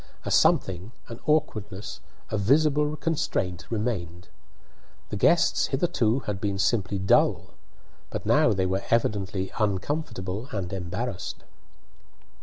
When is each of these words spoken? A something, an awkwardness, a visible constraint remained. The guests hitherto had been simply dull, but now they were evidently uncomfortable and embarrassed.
A 0.25 0.31
something, 0.31 0.93
an 1.09 1.19
awkwardness, 1.27 1.99
a 2.31 2.37
visible 2.39 2.95
constraint 2.95 3.67
remained. 3.69 4.29
The 5.09 5.15
guests 5.15 5.67
hitherto 5.67 6.21
had 6.21 6.41
been 6.41 6.57
simply 6.57 6.97
dull, 6.97 7.51
but 8.09 8.25
now 8.25 8.51
they 8.51 8.65
were 8.65 8.81
evidently 8.89 9.51
uncomfortable 9.59 10.47
and 10.51 10.73
embarrassed. 10.73 11.43